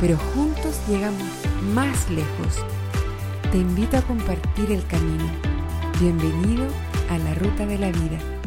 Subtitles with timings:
[0.00, 1.28] pero juntos llegamos
[1.74, 2.64] más lejos.
[3.52, 5.24] Te invito a compartir el camino.
[6.00, 6.66] Bienvenido
[7.10, 8.39] a la ruta de la vida.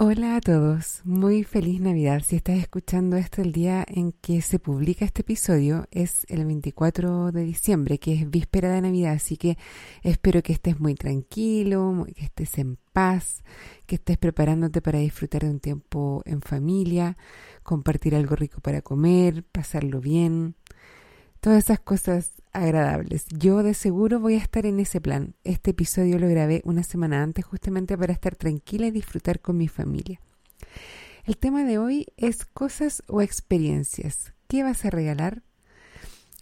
[0.00, 2.22] Hola a todos, muy feliz Navidad.
[2.24, 7.32] Si estás escuchando esto el día en que se publica este episodio es el 24
[7.32, 9.58] de diciembre, que es víspera de Navidad, así que
[10.04, 13.42] espero que estés muy tranquilo, que estés en paz,
[13.86, 17.16] que estés preparándote para disfrutar de un tiempo en familia,
[17.64, 20.54] compartir algo rico para comer, pasarlo bien,
[21.40, 23.26] todas esas cosas agradables.
[23.28, 25.34] Yo de seguro voy a estar en ese plan.
[25.44, 29.68] Este episodio lo grabé una semana antes justamente para estar tranquila y disfrutar con mi
[29.68, 30.20] familia.
[31.24, 34.32] El tema de hoy es cosas o experiencias.
[34.46, 35.42] ¿Qué vas a regalar?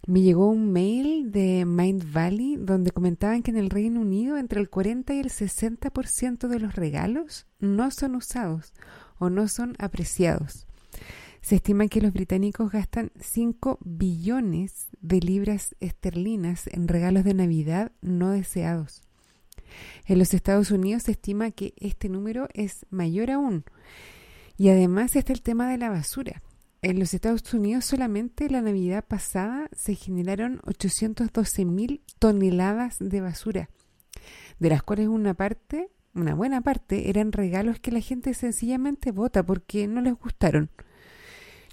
[0.05, 4.61] Me llegó un mail de Mind Valley donde comentaban que en el Reino Unido entre
[4.61, 8.73] el 40 y el 60% de los regalos no son usados
[9.19, 10.66] o no son apreciados.
[11.47, 17.93] Se estima que los británicos gastan 5 billones de libras esterlinas en regalos de Navidad
[18.01, 19.01] no deseados.
[20.07, 23.63] En los Estados Unidos se estima que este número es mayor aún.
[24.57, 26.43] Y además está el tema de la basura.
[26.81, 33.69] En los Estados Unidos solamente la Navidad pasada se generaron 812 mil toneladas de basura,
[34.59, 39.45] de las cuales una parte, una buena parte, eran regalos que la gente sencillamente vota
[39.45, 40.71] porque no les gustaron.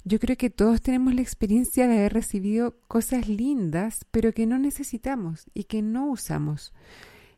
[0.06, 4.58] Yo creo que todos tenemos la experiencia de haber recibido cosas lindas, pero que no
[4.58, 6.74] necesitamos y que no usamos.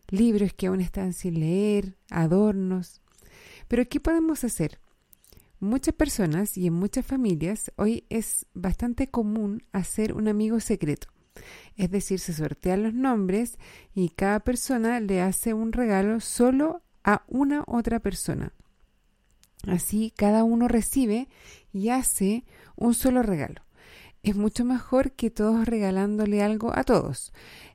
[0.08, 3.02] Libros que aún están sin leer, adornos.
[3.68, 4.80] Pero ¿qué podemos hacer?
[5.60, 11.06] Muchas personas y en muchas familias hoy es bastante común hacer un amigo secreto.
[11.76, 13.58] Es decir, se sortean los nombres
[13.94, 18.52] y cada persona le hace un regalo solo a una otra persona.
[19.66, 21.28] Así cada uno recibe
[21.72, 22.44] y hace
[22.76, 23.62] un solo regalo.
[24.22, 27.32] Es mucho mejor que todos regalándole algo a todos.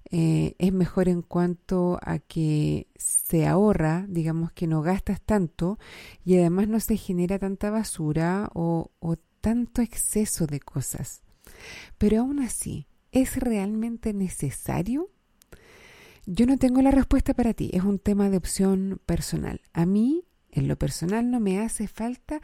[0.09, 5.79] Eh, es mejor en cuanto a que se ahorra, digamos que no gastas tanto
[6.25, 11.23] y además no se genera tanta basura o, o tanto exceso de cosas.
[11.97, 15.09] Pero aún así, ¿es realmente necesario?
[16.25, 19.61] Yo no tengo la respuesta para ti, es un tema de opción personal.
[19.71, 22.41] A mí en lo personal no me hace falta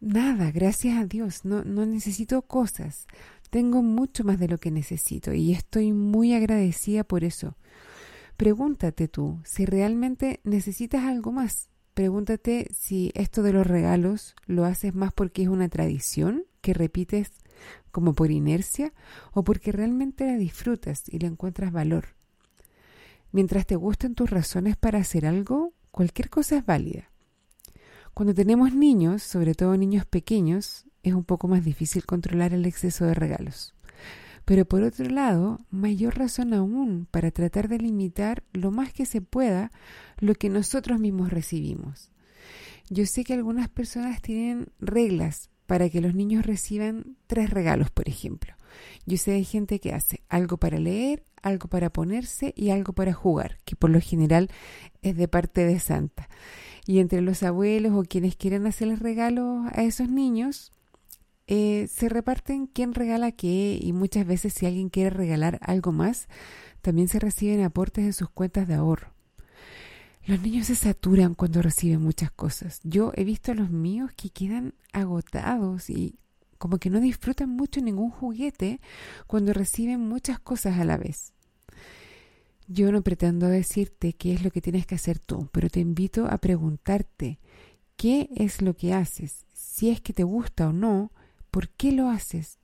[0.00, 3.06] nada, gracias a Dios, no, no necesito cosas.
[3.50, 7.56] Tengo mucho más de lo que necesito y estoy muy agradecida por eso.
[8.36, 11.68] Pregúntate tú si realmente necesitas algo más.
[11.94, 17.30] Pregúntate si esto de los regalos lo haces más porque es una tradición que repites
[17.92, 18.92] como por inercia
[19.32, 22.16] o porque realmente la disfrutas y le encuentras valor.
[23.30, 27.10] Mientras te gusten tus razones para hacer algo, cualquier cosa es válida.
[28.14, 33.04] Cuando tenemos niños, sobre todo niños pequeños, es un poco más difícil controlar el exceso
[33.04, 33.74] de regalos.
[34.44, 39.20] Pero por otro lado, mayor razón aún para tratar de limitar lo más que se
[39.20, 39.72] pueda
[40.18, 42.12] lo que nosotros mismos recibimos.
[42.88, 48.08] Yo sé que algunas personas tienen reglas para que los niños reciban tres regalos, por
[48.08, 48.54] ejemplo.
[49.06, 53.12] Yo sé de gente que hace algo para leer, algo para ponerse y algo para
[53.12, 54.50] jugar, que por lo general
[55.02, 56.28] es de parte de Santa.
[56.86, 60.72] Y entre los abuelos o quienes quieren hacerles regalos a esos niños,
[61.46, 66.28] eh, se reparten quién regala qué y muchas veces si alguien quiere regalar algo más,
[66.80, 69.14] también se reciben aportes de sus cuentas de ahorro.
[70.26, 72.80] Los niños se saturan cuando reciben muchas cosas.
[72.82, 76.18] Yo he visto a los míos que quedan agotados y
[76.58, 78.80] como que no disfrutan mucho ningún juguete
[79.26, 81.32] cuando reciben muchas cosas a la vez.
[82.66, 86.26] Yo no pretendo decirte qué es lo que tienes que hacer tú, pero te invito
[86.26, 87.38] a preguntarte
[87.96, 91.12] qué es lo que haces, si es que te gusta o no,
[91.50, 92.58] por qué lo haces.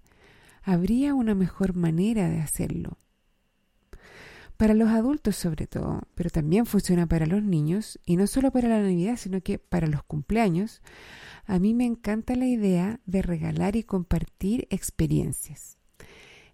[0.63, 2.99] ¿Habría una mejor manera de hacerlo?
[4.61, 8.69] Para los adultos sobre todo, pero también funciona para los niños, y no solo para
[8.69, 10.83] la Navidad, sino que para los cumpleaños,
[11.47, 15.79] a mí me encanta la idea de regalar y compartir experiencias.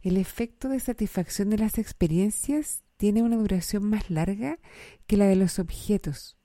[0.03, 4.61] El efecto de satisfacción de las experiencias tiene una duración más larga
[5.09, 6.37] que la de los objetos.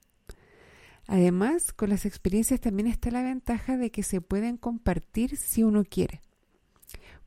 [1.06, 5.84] Además, con las experiencias también está la ventaja de que se pueden compartir si uno
[5.84, 6.22] quiere.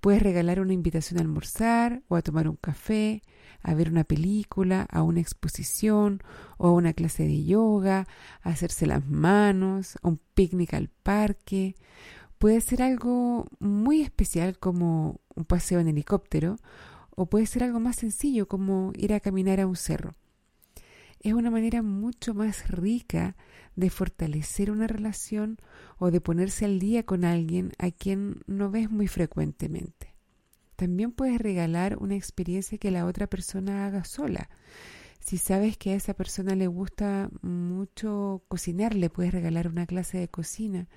[0.06, 3.24] Puedes regalar una invitación a almorzar o a tomar un café,
[3.64, 6.22] a ver una película, a una exposición
[6.60, 8.06] o a una clase de yoga,
[8.44, 11.74] a hacerse las manos, a un picnic al parque.
[12.38, 16.58] Puede ser algo muy especial como un paseo en helicóptero
[17.10, 20.14] o puede ser algo más sencillo como ir a caminar a un cerro.
[21.26, 23.36] Es una manera mucho más rica
[23.76, 25.58] de fortalecer una relación
[25.98, 30.14] o de ponerse al día con alguien a quien no ves muy frecuentemente.
[30.76, 34.52] También puedes regalar una experiencia que la otra persona haga sola.
[35.20, 40.20] Si sabes que a esa persona le gusta mucho cocinar, le puedes regalar una clase
[40.20, 40.88] de cocina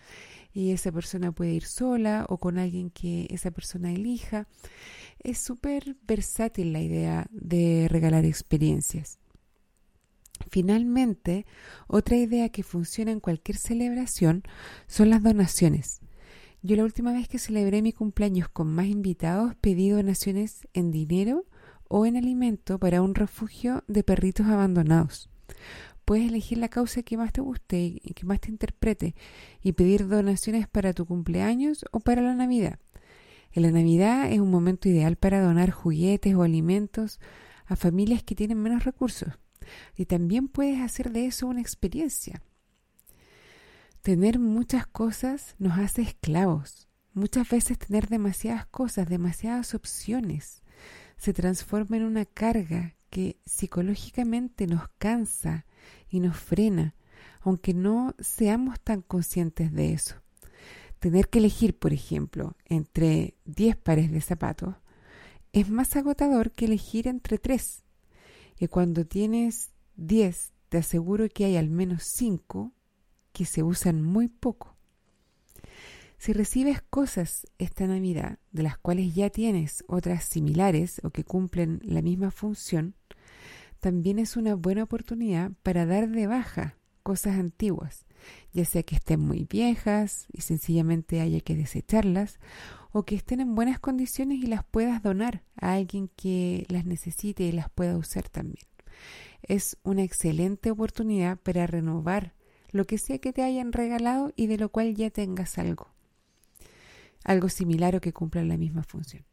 [0.52, 4.46] y esa persona puede ir sola o con alguien que esa persona elija.
[5.20, 9.18] Es súper versátil la idea de regalar experiencias.
[10.50, 11.46] Finalmente,
[11.86, 14.42] otra idea que funciona en cualquier celebración
[14.86, 16.00] son las donaciones.
[16.62, 21.46] Yo la última vez que celebré mi cumpleaños con más invitados pedí donaciones en dinero
[21.88, 25.30] o en alimento para un refugio de perritos abandonados.
[26.04, 29.14] Puedes elegir la causa que más te guste y que más te interprete
[29.62, 32.78] y pedir donaciones para tu cumpleaños o para la Navidad.
[33.52, 37.20] En la Navidad es un momento ideal para donar juguetes o alimentos
[37.66, 39.38] a familias que tienen menos recursos.
[39.96, 42.42] Y también puedes hacer de eso una experiencia.
[44.02, 46.88] Tener muchas cosas nos hace esclavos.
[47.14, 50.62] Muchas veces tener demasiadas cosas, demasiadas opciones,
[51.16, 55.66] se transforma en una carga que psicológicamente nos cansa
[56.08, 56.94] y nos frena,
[57.40, 60.16] aunque no seamos tan conscientes de eso.
[61.00, 64.76] Tener que elegir, por ejemplo, entre 10 pares de zapatos
[65.52, 67.82] es más agotador que elegir entre 3
[68.58, 72.72] y cuando tienes 10, te aseguro que hay al menos 5
[73.32, 74.76] que se usan muy poco.
[76.18, 81.80] Si recibes cosas esta Navidad, de las cuales ya tienes otras similares o que cumplen
[81.84, 82.96] la misma función,
[83.78, 86.76] también es una buena oportunidad para dar de baja
[87.08, 88.04] cosas antiguas,
[88.52, 92.38] ya sea que estén muy viejas y sencillamente haya que desecharlas,
[92.92, 97.44] o que estén en buenas condiciones y las puedas donar a alguien que las necesite
[97.44, 98.66] y las pueda usar también.
[99.40, 102.34] Es una excelente oportunidad para renovar
[102.72, 105.88] lo que sea que te hayan regalado y de lo cual ya tengas algo.
[107.24, 109.24] Algo similar o que cumpla la misma función.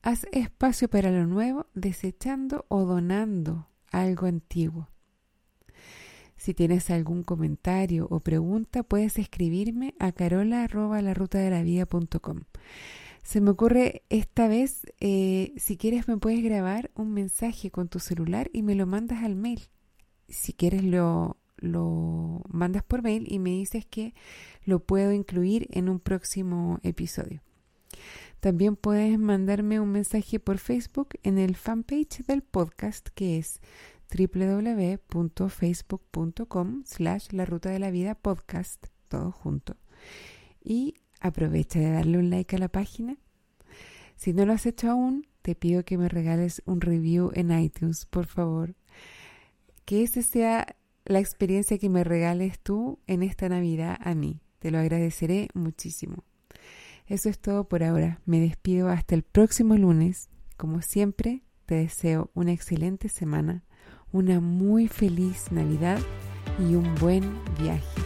[0.00, 4.88] Haz espacio para lo nuevo desechando o donando algo antiguo.
[6.40, 12.40] Si tienes algún comentario o pregunta, puedes escribirme a carola.larutadelavida.com.
[13.22, 17.98] Se me ocurre esta vez, eh, si quieres me puedes grabar un mensaje con tu
[17.98, 19.68] celular y me lo mandas al mail.
[20.30, 24.14] Si quieres lo, lo mandas por mail y me dices que
[24.64, 27.42] lo puedo incluir en un próximo episodio.
[28.40, 33.60] También puedes mandarme un mensaje por Facebook en el fanpage del podcast que es
[34.10, 39.76] www.facebook.com slash la ruta de la vida podcast, todo junto.
[40.62, 43.16] Y aprovecha de darle un like a la página.
[44.16, 48.06] Si no lo has hecho aún, te pido que me regales un review en iTunes,
[48.06, 48.74] por favor.
[49.84, 54.40] Que esa sea la experiencia que me regales tú en esta Navidad a mí.
[54.58, 56.24] Te lo agradeceré muchísimo.
[57.06, 58.20] Eso es todo por ahora.
[58.26, 60.28] Me despido hasta el próximo lunes.
[60.56, 63.64] Como siempre, te deseo una excelente semana
[64.12, 65.98] una muy feliz Navidad
[66.58, 67.99] y un buen viaje.